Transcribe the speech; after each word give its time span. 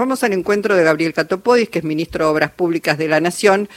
Vamos 0.00 0.24
al 0.24 0.32
encuentro 0.32 0.74
de 0.76 0.82
Gabriel 0.82 1.12
Catopodis, 1.12 1.68
que 1.68 1.80
es 1.80 1.84
ministro 1.84 2.24
de 2.24 2.30
Obras 2.30 2.52
Públicas 2.52 2.96
de 2.96 3.06
la 3.06 3.20
Nación, 3.20 3.68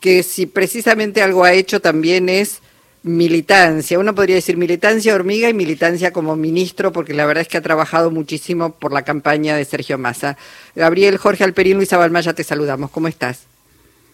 que 0.00 0.24
si 0.24 0.46
precisamente 0.46 1.22
algo 1.22 1.44
ha 1.44 1.52
hecho 1.52 1.80
también 1.80 2.28
es 2.28 2.62
militancia. 3.04 4.00
Uno 4.00 4.12
podría 4.12 4.34
decir 4.34 4.56
militancia 4.56 5.14
hormiga 5.14 5.48
y 5.48 5.54
militancia 5.54 6.12
como 6.12 6.34
ministro, 6.34 6.90
porque 6.90 7.14
la 7.14 7.26
verdad 7.26 7.42
es 7.42 7.48
que 7.48 7.58
ha 7.58 7.62
trabajado 7.62 8.10
muchísimo 8.10 8.74
por 8.74 8.92
la 8.92 9.02
campaña 9.02 9.54
de 9.54 9.64
Sergio 9.64 9.98
Massa. 9.98 10.36
Gabriel, 10.74 11.16
Jorge 11.16 11.44
Alperín, 11.44 11.76
Luisa 11.76 11.96
Balmaya, 11.96 12.32
te 12.32 12.42
saludamos. 12.42 12.90
¿Cómo 12.90 13.06
estás? 13.06 13.46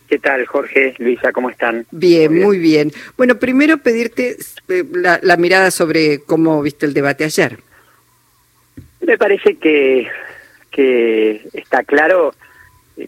¿Qué 0.07 0.19
tal, 0.19 0.45
Jorge? 0.45 0.97
Luisa, 0.99 1.33
¿cómo 1.33 1.49
están? 1.49 1.87
Bien, 1.91 2.43
muy 2.43 2.59
bien. 2.59 2.93
Bueno, 3.17 3.39
primero 3.39 3.79
pedirte 3.79 4.37
eh, 4.69 4.85
la, 4.93 5.19
la 5.23 5.39
mirada 5.39 5.71
sobre 5.71 6.19
cómo 6.19 6.61
viste 6.61 6.85
el 6.85 6.93
debate 6.93 7.25
ayer. 7.25 7.59
Me 9.01 9.17
parece 9.17 9.57
que 9.57 10.09
que 10.71 11.49
está 11.53 11.85
claro 11.85 12.33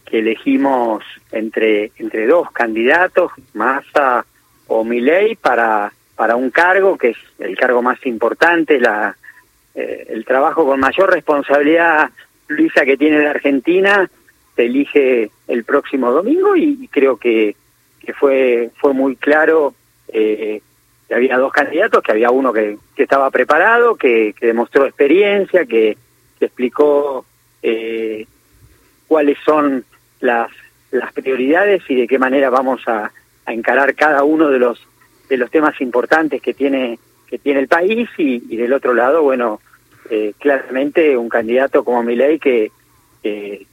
que 0.05 0.21
elegimos 0.21 1.05
entre 1.33 1.93
entre 1.99 2.27
dos 2.27 2.51
candidatos, 2.53 3.33
Massa 3.55 4.25
o 4.69 4.85
Milei, 4.85 5.37
para 5.37 5.93
para 6.15 6.37
un 6.37 6.51
cargo 6.51 6.99
que 6.99 7.09
es 7.09 7.17
el 7.39 7.57
cargo 7.57 7.83
más 7.83 8.05
importante, 8.07 8.79
la 8.79 9.17
eh, 9.75 10.07
el 10.11 10.25
trabajo 10.25 10.65
con 10.65 10.81
mayor 10.81 11.11
responsabilidad, 11.11 12.11
Luisa, 12.49 12.85
que 12.85 12.97
tiene 12.97 13.23
la 13.23 13.31
Argentina, 13.31 14.11
se 14.57 14.65
elige 14.65 15.31
el 15.49 15.65
próximo 15.65 16.13
domingo 16.13 16.57
y, 16.57 16.89
creo 16.89 17.17
que, 17.17 17.57
que 18.01 18.13
fue 18.13 18.71
fue 18.77 18.93
muy 18.93 19.17
claro 19.17 19.75
eh, 20.09 20.61
que 21.09 21.15
había 21.15 21.39
dos 21.39 21.53
candidatos, 21.53 22.03
que 22.03 22.13
había 22.13 22.31
uno 22.31 22.53
que, 22.53 22.79
que 22.95 23.05
estaba 23.05 23.31
preparado, 23.31 23.97
que, 23.97 24.35
que 24.39 24.47
demostró 24.47 24.87
experiencia, 24.87 25.65
que, 25.65 25.97
que 26.39 26.45
explicó 26.45 27.25
eh, 27.63 28.27
cuáles 29.07 29.39
son 29.45 29.85
las, 30.21 30.51
las 30.91 31.13
prioridades 31.13 31.83
y 31.89 31.95
de 31.95 32.07
qué 32.07 32.19
manera 32.19 32.51
vamos 32.51 32.83
a, 32.87 33.13
encarar 33.47 33.97
cada 33.97 34.23
uno 34.23 34.49
de 34.49 34.61
los 34.61 34.81
de 35.29 35.37
los 35.37 35.51
temas 35.51 35.81
importantes 35.81 36.41
que 36.41 36.55
tiene 36.55 37.01
que 37.27 37.37
tiene 37.37 37.59
el 37.59 37.67
país 37.67 38.09
y, 38.17 38.39
del 38.57 38.73
otro 38.73 38.95
lado 38.95 39.25
bueno 39.25 39.61
eh, 40.09 40.35
claramente 40.39 41.17
un 41.17 41.29
candidato 41.29 41.83
como 41.83 42.05
Milei 42.05 42.39
que, 42.39 42.71
que, 43.23 43.67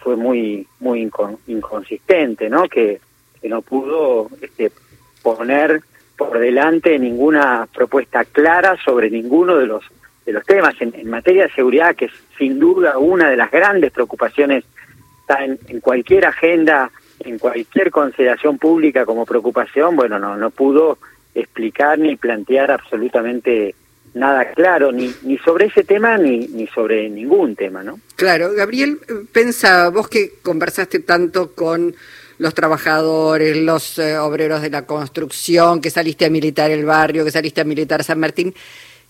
fue 0.00 0.14
muy 0.14 0.68
muy 0.78 1.10
inconsistente 1.48 2.48
no 2.48 2.68
que, 2.68 3.00
que 3.42 3.48
no 3.48 3.60
pudo 3.62 4.28
este, 4.40 4.70
poner 5.20 5.80
por 6.16 6.38
delante 6.38 6.98
ninguna 6.98 7.68
propuesta 7.72 8.24
clara 8.24 8.76
sobre 8.84 9.10
ninguno 9.10 9.56
de 9.56 9.66
los 9.66 9.84
de 10.28 10.34
los 10.34 10.44
temas 10.44 10.74
en, 10.80 11.08
materia 11.08 11.44
de 11.44 11.52
seguridad, 11.54 11.96
que 11.96 12.10
sin 12.36 12.58
duda 12.58 12.98
una 12.98 13.30
de 13.30 13.36
las 13.36 13.50
grandes 13.50 13.90
preocupaciones, 13.90 14.62
está 15.20 15.42
en, 15.42 15.80
cualquier 15.80 16.26
agenda, 16.26 16.90
en 17.20 17.38
cualquier 17.38 17.90
consideración 17.90 18.58
pública 18.58 19.06
como 19.06 19.24
preocupación, 19.24 19.96
bueno, 19.96 20.18
no, 20.18 20.36
no 20.36 20.50
pudo 20.50 20.98
explicar 21.34 21.98
ni 21.98 22.16
plantear 22.16 22.70
absolutamente 22.70 23.74
nada 24.12 24.52
claro, 24.52 24.92
ni, 24.92 25.14
ni 25.22 25.38
sobre 25.38 25.66
ese 25.66 25.82
tema 25.84 26.18
ni, 26.18 26.46
ni 26.48 26.66
sobre 26.66 27.08
ningún 27.08 27.56
tema, 27.56 27.82
¿no? 27.82 27.98
Claro, 28.14 28.52
Gabriel, 28.52 28.98
pensa, 29.32 29.88
vos 29.88 30.08
que 30.08 30.32
conversaste 30.42 30.98
tanto 30.98 31.54
con 31.54 31.94
los 32.36 32.52
trabajadores, 32.52 33.56
los 33.56 33.98
eh, 33.98 34.18
obreros 34.18 34.60
de 34.60 34.68
la 34.68 34.84
construcción, 34.84 35.80
que 35.80 35.88
saliste 35.88 36.26
a 36.26 36.30
militar 36.30 36.70
el 36.70 36.84
barrio, 36.84 37.24
que 37.24 37.30
saliste 37.30 37.62
a 37.62 37.64
militar 37.64 38.04
San 38.04 38.20
Martín, 38.20 38.54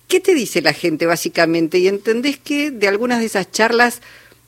¿Qué 0.09 0.21
te 0.21 0.35
dice 0.35 0.63
la 0.63 0.73
gente 0.73 1.05
básicamente? 1.05 1.79
Y 1.79 1.87
entendés 1.87 2.39
que 2.39 2.71
de 2.71 2.89
algunas 2.89 3.21
de 3.21 3.27
esas 3.27 3.53
charlas, 3.53 4.01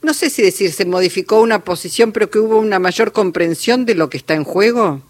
no 0.03 0.15
sé 0.15 0.31
si 0.31 0.43
decir 0.43 0.73
se 0.73 0.87
modificó 0.87 1.41
una 1.41 1.61
posición, 1.61 2.13
pero 2.13 2.31
que 2.31 2.39
hubo 2.39 2.59
una 2.59 2.79
mayor 2.79 3.13
comprensión 3.13 3.85
de 3.85 3.95
lo 3.95 4.09
que 4.09 4.17
está 4.17 4.35
en 4.35 4.45
juego. 4.45 5.03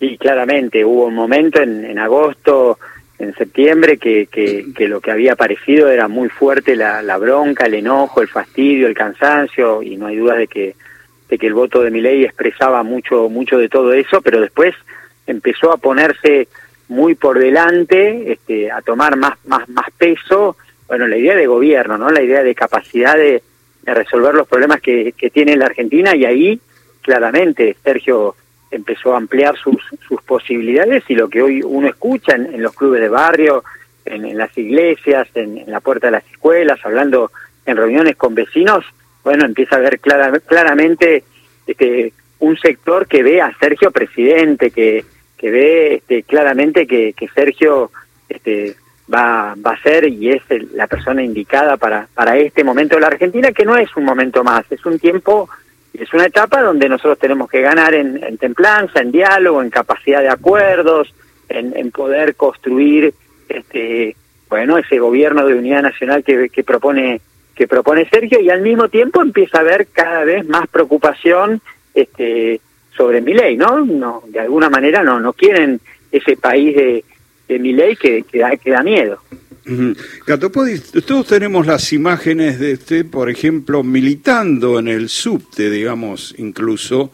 Sí, 0.00 0.18
claramente. 0.18 0.84
Hubo 0.84 1.06
un 1.06 1.14
momento 1.14 1.62
en, 1.62 1.84
en 1.84 2.00
agosto, 2.00 2.80
en 3.20 3.36
septiembre, 3.36 3.98
que, 3.98 4.26
que, 4.26 4.88
lo 4.88 5.00
que 5.00 5.12
había 5.12 5.34
aparecido 5.34 5.88
era 5.88 6.08
muy 6.08 6.28
fuerte 6.28 6.74
la, 6.74 7.00
la 7.02 7.16
bronca, 7.18 7.66
el 7.66 7.74
enojo, 7.74 8.20
el 8.20 8.26
fastidio, 8.26 8.88
el 8.88 8.94
cansancio, 8.94 9.80
y 9.80 9.96
no 9.96 10.08
hay 10.08 10.16
duda 10.16 10.34
de 10.34 10.48
que, 10.48 10.74
de 11.28 11.38
que 11.38 11.46
el 11.46 11.54
voto 11.54 11.82
de 11.82 11.92
mi 11.92 12.00
ley 12.00 12.24
expresaba 12.24 12.82
mucho, 12.82 13.28
mucho 13.28 13.58
de 13.58 13.68
todo 13.68 13.92
eso, 13.92 14.20
pero 14.22 14.40
después 14.40 14.74
empezó 15.28 15.70
a 15.72 15.76
ponerse 15.76 16.48
muy 16.92 17.14
por 17.14 17.38
delante, 17.38 18.32
este, 18.32 18.70
a 18.70 18.82
tomar 18.82 19.16
más, 19.16 19.34
más, 19.46 19.68
más 19.68 19.86
peso, 19.96 20.56
bueno, 20.86 21.06
la 21.06 21.16
idea 21.16 21.34
de 21.34 21.46
gobierno, 21.46 21.96
¿no? 21.96 22.10
La 22.10 22.22
idea 22.22 22.42
de 22.42 22.54
capacidad 22.54 23.16
de, 23.16 23.42
resolver 23.84 24.32
los 24.32 24.46
problemas 24.46 24.80
que, 24.80 25.12
que, 25.18 25.28
tiene 25.30 25.56
la 25.56 25.66
Argentina 25.66 26.14
y 26.14 26.24
ahí 26.24 26.60
claramente 27.00 27.76
Sergio 27.82 28.36
empezó 28.70 29.12
a 29.12 29.16
ampliar 29.16 29.56
sus, 29.56 29.76
sus 30.06 30.22
posibilidades 30.22 31.02
y 31.08 31.16
lo 31.16 31.28
que 31.28 31.42
hoy 31.42 31.62
uno 31.64 31.88
escucha 31.88 32.36
en, 32.36 32.62
los 32.62 32.74
clubes 32.74 33.00
de 33.00 33.08
barrio, 33.08 33.64
en, 34.04 34.38
las 34.38 34.56
iglesias, 34.56 35.26
en, 35.34 35.64
la 35.66 35.80
puerta 35.80 36.06
de 36.06 36.12
las 36.12 36.26
escuelas, 36.30 36.78
hablando 36.84 37.32
en 37.66 37.76
reuniones 37.76 38.14
con 38.14 38.36
vecinos, 38.36 38.84
bueno, 39.24 39.44
empieza 39.44 39.76
a 39.76 39.80
ver 39.80 39.98
clara, 39.98 40.38
claramente 40.40 41.24
este, 41.66 42.12
un 42.38 42.56
sector 42.56 43.08
que 43.08 43.24
ve 43.24 43.40
a 43.40 43.52
Sergio 43.58 43.90
presidente, 43.90 44.70
que, 44.70 45.04
que 45.42 45.50
ve 45.50 45.94
este, 45.96 46.22
claramente 46.22 46.86
que, 46.86 47.14
que 47.14 47.26
Sergio 47.26 47.90
este, 48.28 48.76
va, 49.12 49.56
va 49.56 49.72
a 49.72 49.82
ser 49.82 50.06
y 50.08 50.30
es 50.30 50.42
la 50.72 50.86
persona 50.86 51.20
indicada 51.20 51.76
para, 51.76 52.06
para 52.14 52.38
este 52.38 52.62
momento. 52.62 52.94
De 52.94 53.00
la 53.00 53.08
Argentina, 53.08 53.50
que 53.50 53.64
no 53.64 53.76
es 53.76 53.94
un 53.96 54.04
momento 54.04 54.44
más, 54.44 54.64
es 54.70 54.86
un 54.86 55.00
tiempo, 55.00 55.50
es 55.92 56.14
una 56.14 56.26
etapa 56.26 56.62
donde 56.62 56.88
nosotros 56.88 57.18
tenemos 57.18 57.50
que 57.50 57.60
ganar 57.60 57.92
en, 57.92 58.22
en 58.22 58.38
templanza, 58.38 59.00
en 59.00 59.10
diálogo, 59.10 59.60
en 59.60 59.70
capacidad 59.70 60.20
de 60.20 60.28
acuerdos, 60.28 61.12
en, 61.48 61.76
en, 61.76 61.90
poder 61.90 62.36
construir 62.36 63.12
este 63.48 64.14
bueno 64.48 64.78
ese 64.78 65.00
gobierno 65.00 65.44
de 65.44 65.54
unidad 65.56 65.82
nacional 65.82 66.22
que, 66.22 66.50
que 66.50 66.62
propone 66.62 67.20
que 67.56 67.66
propone 67.66 68.08
Sergio 68.08 68.38
y 68.40 68.48
al 68.48 68.62
mismo 68.62 68.88
tiempo 68.88 69.20
empieza 69.20 69.58
a 69.58 69.62
haber 69.62 69.88
cada 69.88 70.24
vez 70.24 70.46
más 70.46 70.68
preocupación 70.68 71.60
este 71.94 72.60
sobre 73.02 73.20
mi 73.20 73.34
ley, 73.34 73.56
¿no? 73.56 73.84
no 73.84 74.22
de 74.28 74.38
alguna 74.38 74.70
manera 74.70 75.02
no 75.02 75.18
no 75.18 75.32
quieren 75.32 75.80
ese 76.12 76.36
país 76.36 76.76
de, 76.76 77.04
de 77.48 77.58
mi 77.58 77.72
ley 77.72 77.96
que, 77.96 78.22
que, 78.22 78.38
da, 78.38 78.56
que 78.56 78.70
da 78.70 78.82
miedo. 78.84 79.18
Todos 81.06 81.26
tenemos 81.26 81.66
las 81.66 81.92
imágenes 81.92 82.60
de 82.60 82.72
este, 82.72 83.04
por 83.04 83.28
ejemplo, 83.28 83.82
militando 83.82 84.78
en 84.78 84.86
el 84.86 85.08
subte, 85.08 85.68
digamos, 85.68 86.34
incluso, 86.38 87.10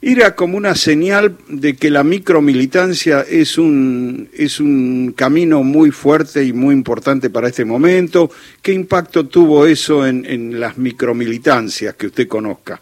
era 0.00 0.36
como 0.36 0.56
una 0.56 0.76
señal 0.76 1.36
de 1.48 1.74
que 1.74 1.90
la 1.90 2.04
micromilitancia 2.04 3.22
es 3.22 3.58
un, 3.58 4.28
es 4.34 4.60
un 4.60 5.14
camino 5.16 5.64
muy 5.64 5.90
fuerte 5.90 6.44
y 6.44 6.52
muy 6.52 6.74
importante 6.74 7.28
para 7.30 7.48
este 7.48 7.64
momento. 7.64 8.30
¿Qué 8.62 8.72
impacto 8.72 9.26
tuvo 9.26 9.66
eso 9.66 10.06
en, 10.06 10.26
en 10.26 10.60
las 10.60 10.78
micromilitancias 10.78 11.94
que 11.94 12.06
usted 12.06 12.28
conozca? 12.28 12.80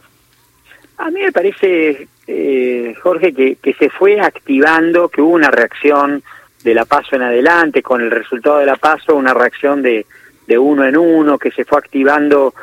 A 0.98 1.10
mí 1.10 1.20
me 1.20 1.32
parece, 1.32 2.08
eh, 2.26 2.94
Jorge, 3.02 3.32
que, 3.32 3.56
que 3.56 3.74
se 3.74 3.90
fue 3.90 4.20
activando, 4.20 5.08
que 5.08 5.20
hubo 5.22 5.34
una 5.34 5.50
reacción 5.50 6.22
de 6.62 6.74
la 6.74 6.84
paso 6.84 7.16
en 7.16 7.22
adelante, 7.22 7.82
con 7.82 8.00
el 8.00 8.10
resultado 8.10 8.58
de 8.58 8.66
la 8.66 8.76
paso, 8.76 9.16
una 9.16 9.34
reacción 9.34 9.82
de, 9.82 10.06
de 10.46 10.58
uno 10.58 10.84
en 10.84 10.96
uno, 10.96 11.38
que 11.38 11.50
se 11.50 11.64
fue 11.64 11.78
activando, 11.78 12.54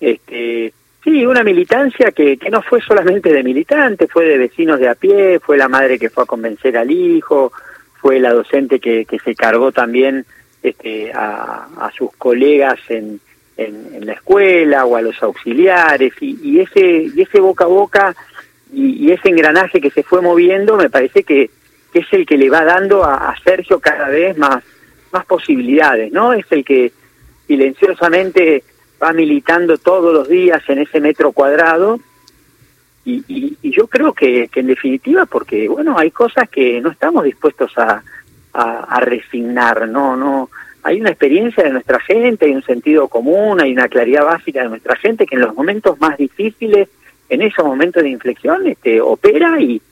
este, 0.00 0.72
sí, 1.02 1.24
una 1.24 1.42
militancia 1.42 2.12
que, 2.12 2.36
que 2.36 2.50
no 2.50 2.60
fue 2.62 2.80
solamente 2.82 3.32
de 3.32 3.42
militantes, 3.42 4.10
fue 4.10 4.26
de 4.26 4.38
vecinos 4.38 4.78
de 4.78 4.88
a 4.88 4.94
pie, 4.94 5.40
fue 5.40 5.56
la 5.56 5.68
madre 5.68 5.98
que 5.98 6.10
fue 6.10 6.24
a 6.24 6.26
convencer 6.26 6.76
al 6.76 6.90
hijo, 6.90 7.52
fue 7.94 8.20
la 8.20 8.32
docente 8.32 8.78
que, 8.78 9.06
que 9.06 9.18
se 9.18 9.34
cargó 9.34 9.72
también 9.72 10.26
este, 10.62 11.12
a, 11.12 11.68
a 11.78 11.90
sus 11.92 12.12
colegas 12.16 12.78
en, 12.88 13.20
en, 13.56 14.06
la 14.06 14.12
escuela 14.12 14.84
o 14.84 14.96
a 14.96 15.02
los 15.02 15.20
auxiliares 15.22 16.12
y, 16.20 16.38
y, 16.42 16.60
ese 16.60 17.10
y 17.14 17.22
ese 17.22 17.40
boca 17.40 17.64
a 17.64 17.68
boca 17.68 18.16
y, 18.72 19.10
ese 19.10 19.28
engranaje 19.28 19.80
que 19.80 19.90
se 19.90 20.02
fue 20.02 20.20
moviendo 20.20 20.76
me 20.76 20.90
parece 20.90 21.22
que, 21.22 21.50
es 21.94 22.12
el 22.12 22.26
que 22.26 22.36
le 22.36 22.50
va 22.50 22.62
dando 22.62 23.04
a, 23.04 23.34
Sergio 23.42 23.80
cada 23.80 24.08
vez 24.08 24.36
más 24.36 24.62
más 25.12 25.24
posibilidades 25.24 26.12
no 26.12 26.34
es 26.34 26.44
el 26.50 26.64
que 26.64 26.92
silenciosamente 27.46 28.62
va 29.02 29.12
militando 29.12 29.78
todos 29.78 30.12
los 30.12 30.28
días 30.28 30.62
en 30.68 30.78
ese 30.78 31.00
metro 31.00 31.32
cuadrado. 31.32 32.00
Y, 33.04 33.22
y, 33.28 33.56
y 33.62 33.70
yo 33.70 33.86
creo 33.86 34.12
que, 34.12 34.48
que, 34.48 34.60
en 34.60 34.66
definitiva 34.66 35.26
porque 35.26 35.68
bueno 35.68 35.96
hay 35.96 36.10
cosas 36.10 36.48
que 36.50 36.80
no 36.80 36.90
estamos 36.90 37.22
dispuestos 37.22 37.72
a, 37.78 38.02
a, 38.52 38.78
a 38.80 39.00
resignar 39.00 39.88
no 39.88 40.16
no 40.16 40.50
hay 40.86 41.00
una 41.00 41.10
experiencia 41.10 41.64
de 41.64 41.70
nuestra 41.70 41.98
gente, 41.98 42.46
hay 42.46 42.52
un 42.52 42.62
sentido 42.62 43.08
común, 43.08 43.60
hay 43.60 43.72
una 43.72 43.88
claridad 43.88 44.24
básica 44.24 44.62
de 44.62 44.68
nuestra 44.68 44.94
gente 44.94 45.26
que 45.26 45.34
en 45.34 45.40
los 45.40 45.52
momentos 45.52 45.98
más 45.98 46.16
difíciles, 46.16 46.88
en 47.28 47.42
esos 47.42 47.66
momentos 47.66 48.04
de 48.04 48.10
inflexión, 48.10 48.68
este, 48.68 49.00
opera 49.00 49.60
y, 49.60 49.82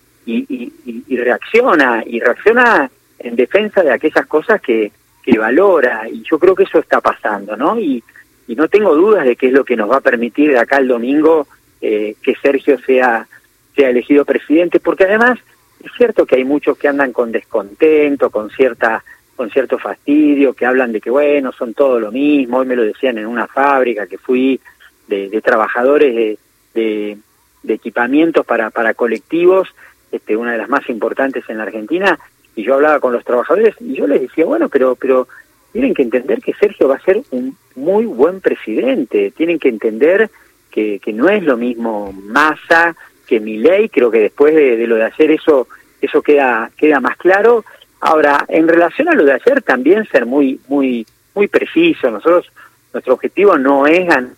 reacciona, 1.09 2.05
y 2.07 2.21
reacciona 2.21 2.89
en 3.19 3.35
defensa 3.35 3.83
de 3.83 3.91
aquellas 3.91 4.25
cosas 4.27 4.61
que, 4.61 4.93
que 5.25 5.37
valora, 5.37 6.09
y 6.09 6.23
yo 6.23 6.39
creo 6.39 6.55
que 6.55 6.63
eso 6.63 6.79
está 6.79 7.01
pasando, 7.01 7.57
¿no? 7.57 7.77
Y, 7.77 8.01
y 8.47 8.55
no 8.55 8.69
tengo 8.69 8.95
dudas 8.95 9.25
de 9.25 9.35
que 9.35 9.49
es 9.49 9.53
lo 9.53 9.65
que 9.65 9.75
nos 9.75 9.91
va 9.91 9.97
a 9.97 10.01
permitir 10.01 10.53
de 10.53 10.61
acá 10.61 10.77
el 10.77 10.87
domingo 10.87 11.49
eh, 11.81 12.15
que 12.23 12.37
Sergio 12.37 12.79
sea, 12.79 13.27
sea 13.75 13.91
elegido 13.91 14.25
presidente, 14.25 14.79
porque 14.79 15.05
además 15.05 15.41
es 15.85 15.91
cierto 15.97 16.25
que 16.25 16.37
hay 16.37 16.45
muchos 16.45 16.79
que 16.79 16.87
andan 16.87 17.13
con 17.13 17.33
descontento, 17.33 18.31
con 18.31 18.49
cierta 18.51 19.03
con 19.37 19.51
cierto 19.51 19.79
fastidio, 19.79 20.55
que 20.55 20.67
hablan 20.67 20.93
de 20.93 21.01
que 21.01 21.11
bueno, 21.11 21.53
son 21.53 21.75
todo 21.75 21.99
lo 22.01 22.13
mismo, 22.13 22.59
hoy 22.59 22.67
me 22.67 22.77
lo 22.77 22.83
decían 22.83 23.19
en 23.19 23.27
una 23.27 23.47
fábrica 23.47 24.07
que 24.07 24.19
fui 24.19 24.61
de, 25.09 25.41
trabajadores 25.43 26.39
de, 26.75 27.19
de, 27.63 27.75
equipamientos 27.75 28.47
para, 28.47 28.71
para 28.71 28.95
colectivos, 28.95 29.69
este, 30.11 30.37
una 30.37 30.53
de 30.53 30.59
las 30.59 30.69
más 30.69 30.89
importantes 30.89 31.45
en 31.49 31.59
la 31.59 31.65
Argentina, 31.65 32.19
y 32.57 32.63
yo 32.63 32.75
hablaba 32.75 33.01
con 33.01 33.13
los 33.13 33.25
trabajadores 33.25 33.75
y 33.81 33.95
yo 33.95 34.07
les 34.07 34.21
decía, 34.21 34.45
bueno, 34.45 34.69
pero, 34.69 34.95
pero 34.95 35.29
tienen 35.73 35.93
que 35.93 36.03
entender 36.03 36.41
que 36.41 36.55
Sergio 36.55 36.89
va 36.89 36.97
a 36.97 37.05
ser 37.05 37.23
un 37.31 37.57
muy 37.75 38.07
buen 38.07 38.41
presidente, 38.41 39.33
tienen 39.37 39.59
que 39.59 39.69
entender 39.69 40.31
que, 40.71 41.01
que 41.01 41.13
no 41.13 41.29
es 41.29 41.43
lo 41.43 41.57
mismo 41.57 42.13
Massa 42.13 42.95
que 43.27 43.41
ley 43.41 43.89
creo 43.89 44.11
que 44.11 44.21
después 44.21 44.55
de, 44.55 44.77
de, 44.77 44.87
lo 44.87 44.97
de 44.97 45.05
hacer 45.05 45.31
eso, 45.31 45.69
eso 46.01 46.23
queda, 46.23 46.71
queda 46.77 47.01
más 47.01 47.17
claro. 47.17 47.65
Ahora, 48.07 48.45
en 48.49 48.69
relación 48.69 49.09
a 49.09 49.15
lo 49.15 49.25
de 49.25 49.33
ayer, 49.33 49.63
también 49.63 50.07
ser 50.13 50.27
muy, 50.27 50.61
muy, 50.69 51.07
muy 51.33 51.49
preciso. 51.49 52.11
Nosotros, 52.11 52.53
nuestro 52.93 53.15
objetivo 53.15 53.57
no 53.57 53.87
es 53.87 54.07
ganar. 54.07 54.33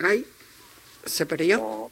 Ay, 0.00 0.26
se 1.04 1.26
perdió. 1.26 1.88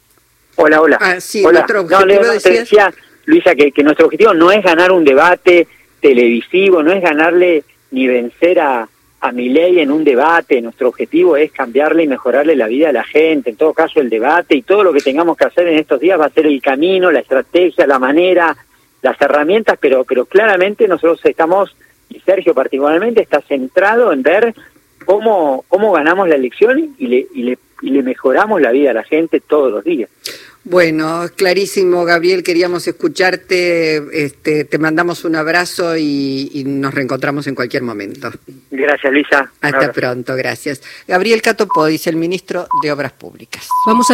Hola, 0.57 0.81
hola. 0.81 0.97
Ah, 0.99 1.21
sí, 1.21 1.45
hola. 1.45 1.59
nuestro 1.59 1.79
objetivo 1.79 2.05
no, 2.05 2.27
no, 2.27 2.33
decías... 2.33 2.43
te 2.43 2.59
decía, 2.59 2.93
Luisa, 3.23 3.55
que, 3.55 3.71
que 3.71 3.81
nuestro 3.83 4.07
objetivo 4.07 4.33
no 4.33 4.51
es 4.51 4.61
ganar 4.61 4.91
un 4.91 5.05
debate 5.05 5.65
televisivo, 6.01 6.83
no 6.83 6.91
es 6.91 7.01
ganarle 7.01 7.63
ni 7.91 8.05
vencer 8.05 8.59
a, 8.59 8.89
a 9.21 9.31
mi 9.31 9.47
ley 9.47 9.79
en 9.79 9.91
un 9.91 10.03
debate. 10.03 10.61
Nuestro 10.61 10.89
objetivo 10.89 11.37
es 11.37 11.53
cambiarle 11.53 12.03
y 12.03 12.07
mejorarle 12.07 12.57
la 12.57 12.67
vida 12.67 12.89
a 12.89 12.91
la 12.91 13.05
gente. 13.05 13.51
En 13.51 13.55
todo 13.55 13.73
caso, 13.73 14.01
el 14.01 14.09
debate 14.09 14.55
y 14.55 14.61
todo 14.61 14.83
lo 14.83 14.91
que 14.91 14.99
tengamos 14.99 15.37
que 15.37 15.45
hacer 15.45 15.69
en 15.69 15.79
estos 15.79 16.01
días 16.01 16.19
va 16.19 16.25
a 16.25 16.31
ser 16.31 16.47
el 16.47 16.61
camino, 16.61 17.09
la 17.11 17.19
estrategia, 17.19 17.87
la 17.87 17.97
manera, 17.97 18.57
las 19.01 19.19
herramientas, 19.21 19.77
pero, 19.79 20.03
pero 20.03 20.25
claramente 20.25 20.87
nosotros 20.87 21.19
estamos, 21.23 21.75
y 22.09 22.19
Sergio 22.21 22.53
particularmente, 22.53 23.21
está 23.21 23.41
centrado 23.41 24.11
en 24.11 24.23
ver 24.23 24.53
cómo, 25.05 25.65
cómo 25.67 25.91
ganamos 25.91 26.27
la 26.27 26.35
elección 26.35 26.95
y 26.97 27.07
le, 27.07 27.27
y, 27.33 27.43
le, 27.43 27.57
y 27.81 27.89
le 27.89 28.03
mejoramos 28.03 28.61
la 28.61 28.71
vida 28.71 28.91
a 28.91 28.93
la 28.93 29.03
gente 29.03 29.39
todos 29.39 29.71
los 29.71 29.83
días. 29.83 30.09
Bueno, 30.65 31.25
clarísimo, 31.35 32.03
Gabriel, 32.03 32.43
queríamos 32.43 32.87
escucharte, 32.87 34.03
este, 34.23 34.65
te 34.65 34.77
mandamos 34.77 35.23
un 35.23 35.35
abrazo 35.35 35.97
y, 35.97 36.51
y, 36.53 36.63
nos 36.65 36.93
reencontramos 36.93 37.47
en 37.47 37.55
cualquier 37.55 37.81
momento. 37.81 38.29
Gracias, 38.69 39.11
Luisa. 39.11 39.51
Hasta 39.61 39.91
pronto, 39.91 40.35
gracias. 40.35 40.83
Gabriel 41.07 41.41
Catopodis, 41.41 42.05
el 42.07 42.17
ministro 42.17 42.67
de 42.83 42.91
Obras 42.91 43.13
Públicas. 43.13 43.67
Vamos 43.87 44.05
a 44.05 44.07